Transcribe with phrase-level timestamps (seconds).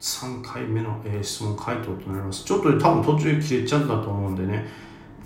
[0.00, 2.44] 3回目の、えー、質問回答となります。
[2.44, 4.66] ちょっと多分途中で切れちゃったと思うんでね、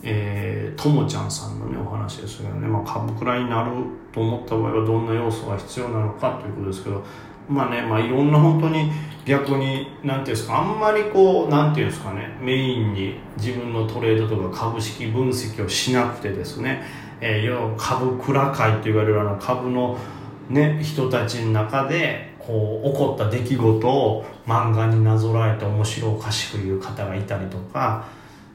[0.03, 3.71] えー、ともちゃんさんのね、お話ですけどね、まあ、株くらいになる
[4.13, 7.02] と思った場合はどんな要素が必要なのかということですけど、
[7.49, 8.91] まあね、まあいろんな本当に
[9.25, 16.82] 逆に、なんていうんですか、あんまりこう、なんていうんですかね、メインに自分のトレードとか株式分析をしなくてですね、
[17.20, 19.96] えー、要は株蔵会と言われるあの株の
[20.48, 28.06] ね、人たちの中で、こう、起こった出来事を漫画になぞらえて面白おかしく言う方がいたりとか、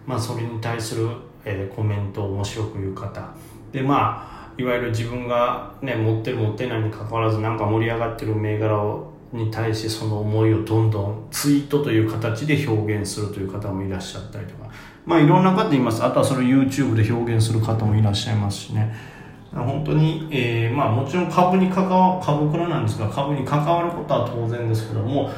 [0.06, 1.10] まあそれに対する、
[1.46, 3.34] えー、コメントを面白く言う方。
[3.72, 14.70] で、まあ、いわゆる自分が、ね、持ってる持ってないにかかわらずなんか盛り上がってる銘柄をに対してその思いをどんどんツイートという形で表現するという方もいらっしゃったりとか。
[15.06, 16.04] まあいろんな方います。
[16.04, 18.94] あとはそれを YouTube で表現する方もいらっしゃいますしね。
[19.52, 25.32] 本当に、えー、まあもちろん株に関わ株倉なんですが株に関わることは当然ですけども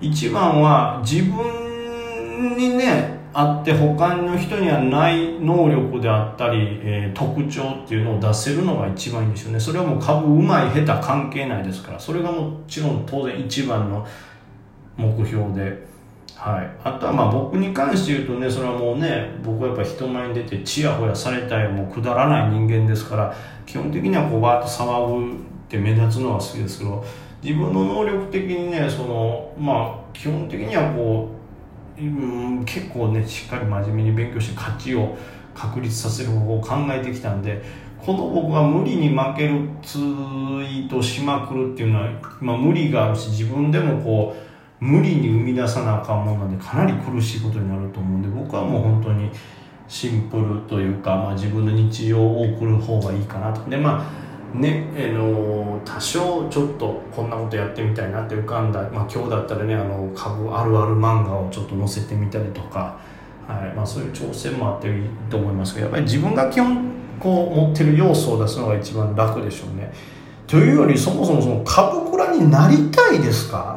[0.00, 9.58] 一番は自分にねあって他の人にはない能力であったり、えー、特徴っていうのを出せるのが一番いいんですよね。
[9.58, 14.06] それはもう株うまい下手関係ないですからそれがもちろん当然一番の
[14.96, 15.93] 目標で、
[16.36, 25.36] はい、あとはまあ僕に関して言うとねそれはもうね僕はやっぱ人前に出てちやほやされたいもうくだらない人間ですから基本的にはこうバーッと騒ぐっ
[25.68, 27.04] て目立つのは好きですけど
[27.42, 31.30] 自分の能力的にねそのまあ基本的にはこ
[31.98, 35.16] ううん結構ねしっかり真面目に勉強して勝ちを
[35.54, 37.62] 確立させる方法を考えてきたんで
[38.04, 44.53] この僕が無理に負けるツイートしまくるっていうのは、まあ、無理があるし自分でもこう
[44.84, 49.30] 無理に生み出さなあかんもんなんでかなり苦しいことになると思うんで僕はもう本当に
[49.88, 53.68] シンプルというか、まあ、自分の日常を送る方がいいかなと。
[53.70, 54.24] でまあ
[54.56, 62.98] ねえの多少ちょっとこんなことやってみたいなって浮かんだ、まあ、今日だったらねあの株あるある漫画をちょっと載せてみたりとか、
[63.48, 69.92] はいまあ、そういう挑戦もあっていいと思いますけどやっぱり自分が基本こう持ってる要素を出すのが一番楽でしょうね。
[70.46, 73.73] というよりそもそもその株倉になりたいですか？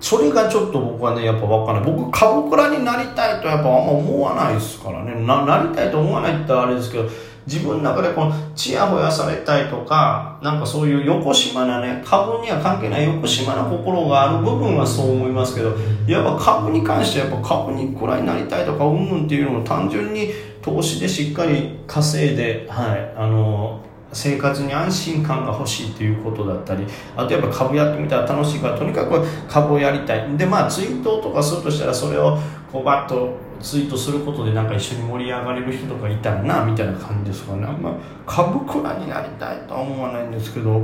[0.00, 1.92] それがちょっと僕はねやっぱ分かんない。
[1.92, 5.14] 僕株倉になりたいとやっぱあんま思わないですからね。
[5.26, 7.08] ななりたいと思わないってあれですけど
[7.48, 15.74] 自分の中でこのちやほやされたいとか、なんかそういう横島なね、株には関係ない横島な心がある部分はそう思いますけど、
[16.06, 20.28] やっぱ株に関してはやっぱ株にくらいになりたいとか、うんぬんっていうのも単純に
[20.60, 23.80] 投資でしっかり稼いで、はい、あの、
[24.12, 30.36] 生活に安心感が欲しいということだったりあとやっぱ株やってみたら楽しいからとにかく株をやりたい。
[30.36, 32.38] でまあツイートとかするとしたらそれを
[32.72, 37.66] こうバッとツイートすることでなんか一緒に盛り上がれる人とかいたらなみたいな感じですかね。
[37.66, 37.94] あんま
[38.26, 40.80] 株倉になりたいとは思わないんですけど、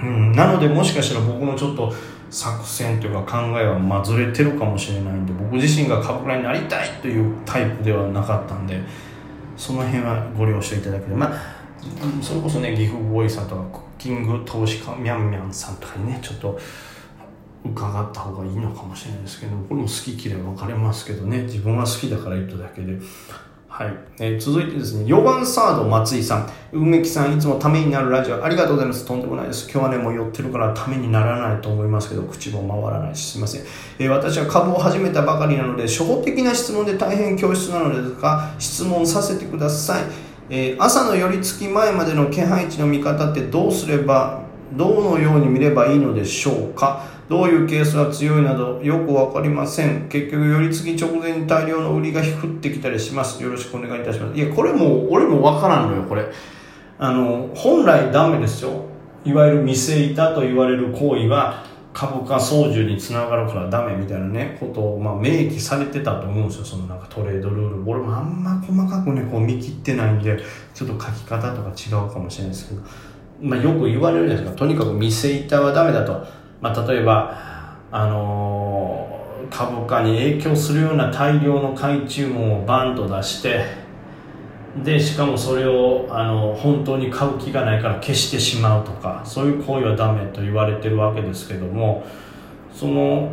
[0.00, 1.92] うん、なのでもしかしたら僕のちょっと
[2.30, 8.80] 作戦というか考えはまあずれてるかもしれないんで僕自身が株倉になりたいというタイプではなかったんで
[9.56, 11.28] その辺はご了承いただければ。
[11.28, 11.59] まあ
[12.22, 16.58] それこそね岐阜ボーイさんとかクッキング投資家みゃんみゃんさんとかにねちょっと
[17.64, 22.98] 伺った方がいいのかもしれないですけどこれも好き嫌い分かれますけどね自分は好きだから言っただけで。
[23.68, 26.50] はい、えー、続いてですね4番サード松井さん。
[26.72, 29.06] 梅木さんいつもためになるラジオありがとうございます。
[29.06, 29.70] とんでもないです。
[29.70, 33.62] 今日はねもう寄ってるからためにならないと思いますけど口も回らないしすいません、
[33.98, 40.04] えー、私は株を始めたばかりなので初歩的な質問で大変教室なのですが質問させてください、
[40.52, 47.06] えー、朝の寄り付き前までの気配値の見方ってどうすればどのように見ればいいのでしょうか？
[47.28, 50.08] どういうケースが強いなどよくわかりません。
[50.08, 53.40] 結局、寄り付き直前に大量の売りが降ってきたりします。
[53.40, 54.36] よろしくお願いいたします。
[54.36, 56.26] いや、これも俺もわからんのよ、これ。
[56.98, 58.86] あの、本来ダメですよ。
[59.24, 66.64] いわゆる見せ板と言われる行為は、株価操縦につながるからダメみたいなね、ことを、まあ、明記されてたと思うんですよ。
[66.64, 67.90] そのなんかトレードルール。
[67.90, 70.38] 俺もあんま細かくね、こう見切ってないんで、
[70.72, 72.82] ちょっと書き方とか違うかもしれないですけど、
[73.42, 74.58] まあ、よく言われるじゃないですか。
[74.58, 76.24] とにかく見せ板はダメだと。
[76.60, 77.36] まあ、例えば、
[77.90, 83.79] あのー、株価に影響するような大量の買い注文をバンと出して
[84.76, 92.04] でしかもそれをあの本当に買う気がないから消してしまうとかそういう行為はダメと言われてるわけですけども
[92.72, 93.32] その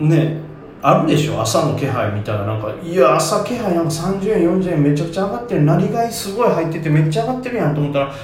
[0.00, 0.38] ね
[0.80, 1.40] あるでしょ？
[1.42, 5.62] 朝の気配見たらなんかいや朝気配なんか30円40円めちゃくちゃ上がってる。
[5.64, 8.14] なりがいすごい入っててめっちゃ上がってるやんと思ったら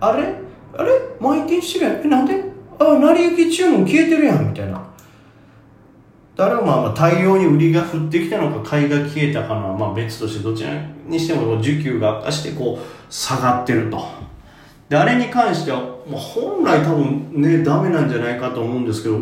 [0.00, 0.34] あれ？
[0.76, 0.92] あれ？
[1.18, 2.04] 毎日してるやん。
[2.04, 2.44] えなんで？
[2.78, 4.86] あ、成り行き注文消えてるやん、みたいな。
[6.36, 10.70] だからまあ大量に売りが降ってきたのか買いが消えたかのはまあ別としてどちら
[11.06, 14.26] にしても需給が悪化してこう下がってると。
[14.88, 19.18] で、あれに関しては、まあ、本来多分ね、ダメなんじゃないかと思うんですけど、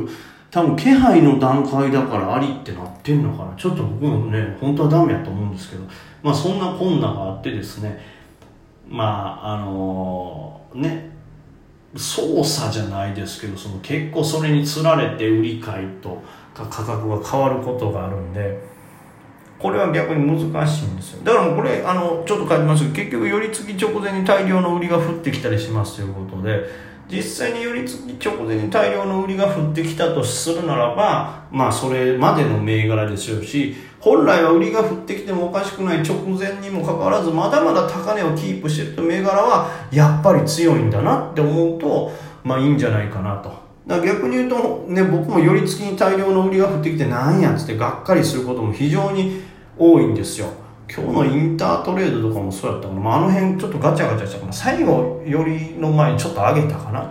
[0.50, 3.54] 多分気配の段階だからありってなってんのかな。
[3.56, 5.84] ちょっと僕もね本当はダメやと思うんですけど。
[6.22, 7.98] まあそんな困難があってですね。
[8.88, 11.10] まああのね
[11.96, 16.22] 操作じゃないですけどその結構それにつられて売り買いと。
[16.62, 18.58] 価格が変わることがあるんで
[19.58, 26.64] これは逆に難しいんですよだからもうこれあのちょっと書いてますけど結局寄り付き直前に大量の売りが降ってきたりしますということで
[27.10, 42.12] 実際に寄り付き直前に大量の売りが降ってきたとするならばまあそれまでの銘柄でしょうし本来は売りが降ってきてもおかしくない直前にもかかわらずまだまだ高値をキープしてると銘柄はやっぱり強いんだなって思うと
[42.42, 43.63] まあいいんじゃないかなと。
[43.86, 49.42] だから逆に言うとね僕も寄り付きに大量の売りが降ってきてなんやっつってがっかりすることも非常に
[49.78, 50.48] 多いんですよ。
[50.86, 54.52] 今日のインタートレードとかもそうやったかな、まあ、あの辺ちょっとガチャガチャしたかな。
[54.52, 57.10] 最後よりの前にちょっと上げたかな、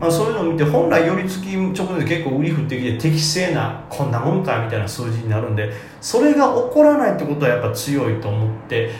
[0.00, 8.90] まあ、そういうのを見て本来寄り付き直前で結構売り降ってきて適正なこんなもんかみたいな数字になるんでそれが起こらないってことはやっぱ強いと思って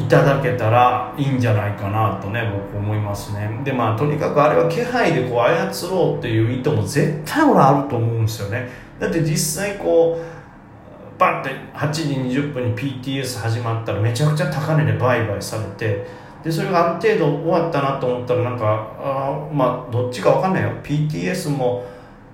[0.00, 3.60] いただけたらいいんじゃないかなとね僕思いますね。
[3.64, 8.68] でまあとにかくあれは気配でこう操ろうっていう意図も絶対俺あると思うんですよね。
[8.98, 16.06] だって実際こうバッて8時20分に PTS 始まったらめちゃくちゃ高値で売買されて
[16.42, 18.64] でそれがある程度終わったなと思ったらなんか
[18.98, 20.70] あまあどっちか分かんないよ。
[20.82, 21.84] PTS も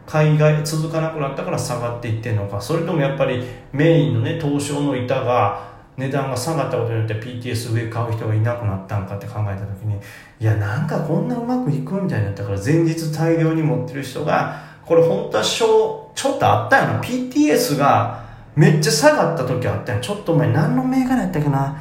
[0.07, 2.61] 海外続かなくなったから下がっていってんのか。
[2.61, 3.43] それともやっぱり
[3.73, 9.99] メインのね東証の板が値段が下がったことによって PTS 上買う人がいなくなったんかって考えた時に
[10.41, 17.03] いやなんかこんなうまくいくみたいになったから前日大量に持ってる人がこれ本当はちょっとあったよな。
[17.03, 21.77] PTS がめっちゃ下がった時あったやちょっとお前何の銘柄やったっけな。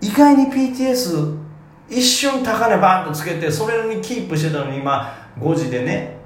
[0.00, 1.38] 意外に PTS
[1.88, 6.19] 一瞬高値バーンとつけてそれにキープしてたのに今5時でね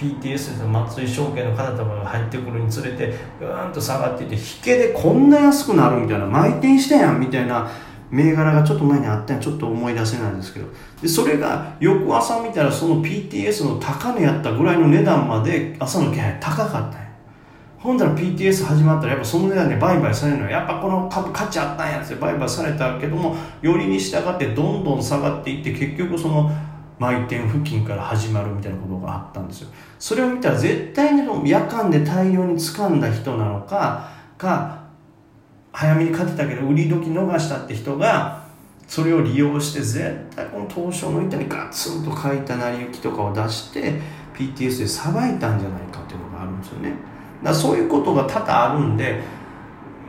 [0.00, 7.70] PTS 松井証券の方とかが入ってくるにつれてぐーんと下がっていて引けでこんな安くなるみたいな内転したやんみたいな
[8.10, 10.66] 銘柄がちょっと前にあったんちょっと思い出せないんですけど。
[11.02, 17.10] でそれが翌朝見たらその PTS の高値やったぐらいの値段まで朝の気配高かったんや。
[17.78, 26.50] ほんだら PTS 始まったらやっぱその値段で売買されるのはやっぱこの株価値あったんやつで売買されたけどもよりに従ってどんどん下がっていって結局その
[27.00, 29.70] 売店付近から始まるみたいなことがあったんですよ。
[29.98, 34.84] それを見たら絶対に夜間で大量に掴んだ人なのかか
[35.72, 38.44] 早めに買ってたけど売り時逃したって人が
[38.86, 43.98] それを利用して絶対この東証の板にガツンと書いた成り行きとかを出して
[44.34, 46.92] PTS でさばいたんじゃないかっていうのがあるんですよね。
[47.42, 49.22] だそういうことが多々あるんで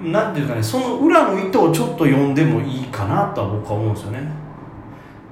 [0.04, 4.41] なんていうかねその裏の意図をちょっと読んでもいいかなとは僕は思うんですよね。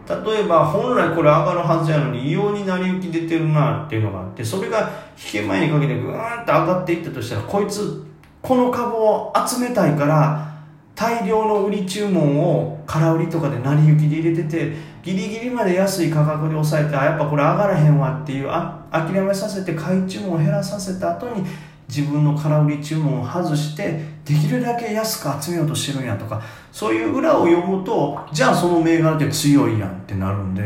[0.09, 8.03] 例えば本来これ上がるはずやのに異様に成り行き出てるなっていうのがあってそれが引け前にかけてグーンと上がっていったとしたらこいつ
[8.41, 10.49] この株を集めたいから
[10.95, 14.73] 大量の売り注文を空売りとかで成り行きで入れてて
[15.03, 21.45] ギリギリまで安い価格で抑えてあやっぱこれ上がらへんわっていうあ諦めさせて買い注文を減らさせた後に
[21.89, 26.39] 自分の空売り注文を外してできるだけ安く集めようとしてるんやとか
[26.71, 30.61] そういう裏を読むとじゃあその銘柄って強いやんってなるんで、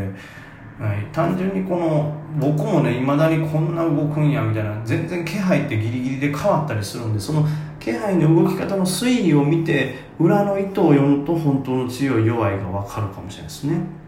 [0.77, 7.47] はい、単純にこの僕もねいまだにこんな動くんやみたいな全然気配ってギリギリで変わったりするんでその
[7.79, 14.03] 気配の動き方の推移を見て裏の意図を読むと本当の強い弱いが分かるかもしれないですね。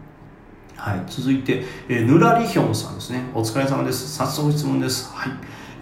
[0.76, 3.22] はい、続いて、えー、ぬらりひょんさんですね。
[3.34, 4.14] お疲れ様です。
[4.14, 5.10] 早速質問です。
[5.14, 5.32] はい。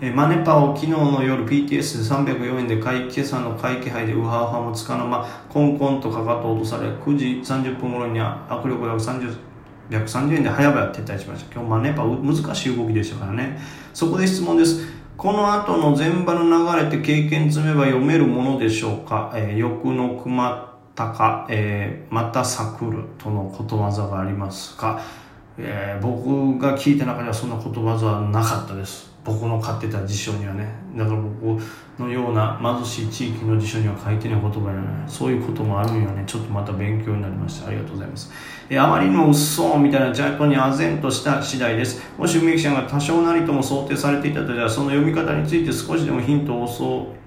[0.06, 9.34] えマネパを昨日の夜 PTS で304円で買い、今朝の買い気配でウハウハもつかの間、コンコンとかかと落とされ、9時30分頃には握力約30、
[9.88, 11.54] 130円で早々撤退しました。
[11.54, 13.58] 今日マネパ難しい動きでしたからね。
[13.94, 14.87] そこで質問です。
[15.16, 25.00] この後の前場の流れって経験積めば読めるものでしょうか、えー、欲の熊高、えー、また咲くるとのことわざがありますか、
[25.56, 29.13] えー、僕が聞いた中ではそんなことわざはなかったです。
[29.25, 31.61] 僕の飼ってた辞書にはねだから僕
[31.99, 37.69] のような貧しい地域の辞書には書いてない言葉じゃないそういうこともあるんよねちょっとまた勉強になりました。
[37.69, 38.31] ありがとうございます。
[38.69, 42.02] えあまりにも嘘みたいなジャイトに唖然とした次第です。
[42.19, 46.66] もし梅木さんが多少なりとも想定されていたとしたらその読み方について少しでもヒントを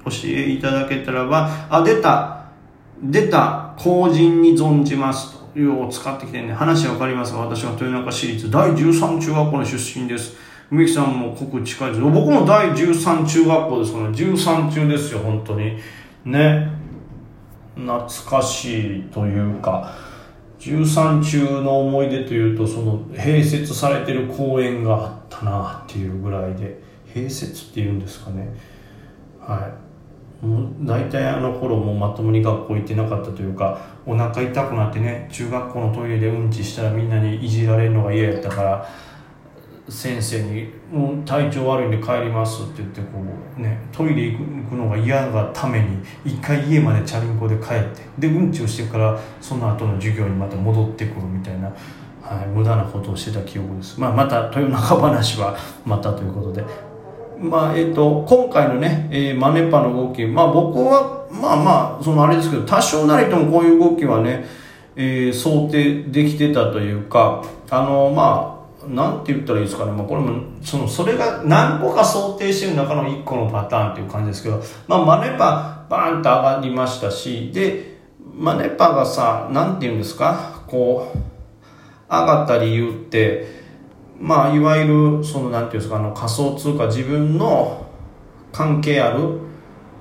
[0.05, 2.45] 教えいただけたらばあ出た
[3.01, 10.46] 出た後人に存じますというを使ってきてね話わかりますが私は豊中市立第13中学校の出身です。
[10.69, 15.77] 梅木さんも国近いです僕も第13中学校ですから、13中ですよ本当に。
[16.25, 16.69] ね。
[17.75, 19.93] 懐かしいというか。
[20.59, 26.87] 13中の思い出というとその併設されてる公園があったなっていうぐらいで。
[27.13, 28.49] 併設っていうんですかね。
[29.39, 29.71] は
[30.41, 30.45] い。
[30.45, 38.87] もう大体あの頃もまともに学校行ってなかったというかお腹痛くなってね中学校のトイレでうんちしたらみんなにいじられるのが嫌やったから
[39.89, 43.07] 先生に「もう体調悪いんで帰ります」って言ってこ
[43.57, 44.37] うねトイレ行
[44.69, 45.85] くのが嫌がために
[46.25, 51.67] 一回家までチャリンコで帰ってでうんちをしてからその後の授業にまた戻ってくるみたいな、
[52.21, 56.63] はい、無駄なことをしてた記憶です、まあ、また豊中話はまたということで。
[57.39, 64.43] まあえーと、今回のね、えー、マネッパの動き、まあ、僕はまあまあそのあれですけど多少なりともこういう動きはね、
[64.95, 68.56] えー、想定できてたというかあのまあ
[68.87, 77.97] なんて言ったらいいですかね、まあ、これもそのそれが何個か想定してる中の1個のパターンっていう感じですけど、まあ、マネパバーンと上がりましたしで
[78.35, 80.63] マネパがさなんて言うんですか？
[80.67, 81.17] こう
[82.09, 83.47] 上がった理由って
[84.19, 85.97] まあいわゆるそのなんていうんですか？
[85.97, 87.85] あの仮想通貨自分の
[88.51, 89.39] 関係ある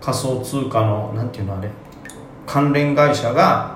[0.00, 1.70] 仮想通貨のなんていうのあれ？
[2.46, 3.75] 関連会社が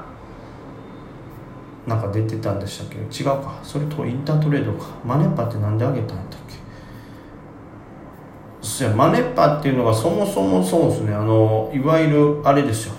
[1.87, 2.97] なんか出てたんでしたっけ？
[2.99, 3.59] 違うか。
[3.63, 4.87] それとインタートレードか。
[5.05, 6.55] マネッパって何であげたんだっけ？
[8.63, 11.15] そやマネッパっていうのがそもそもそうですね。
[11.15, 12.95] あのいわゆるあれですよ。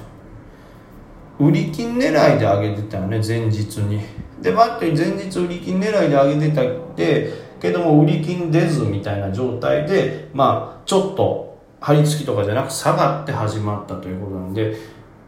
[1.39, 4.01] 売り金狙いで上げてたよね前日に。
[4.41, 14.75] でバッテリー前日売り金狙いで上げてたってけども売り金出ずみたいな状態でまあちょっと張り付きとかじゃなく下がって始まったということなんで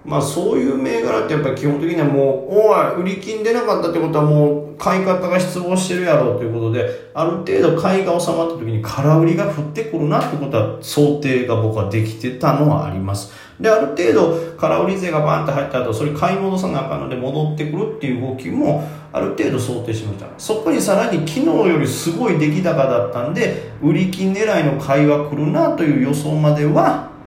[0.06, 13.32] まあそういう銘柄ってやっぱり基本的にはもう、おい、売り金出なかったってことはもう買い方が失望してるやろうということで、ある程度買いが収まった時に空売りが降ってくるなってことは想定が僕はできてたのはあります。
[13.62, 20.28] で、ある程度空売り税がバーンって入った後、それ買い戻さなあかんので戻ってくるっていう動きもある程度想定しました。
[20.38, 27.13] そこにさらに昨日よりすごい出来高だったんで、売り金狙いの買いが来るなという予想までは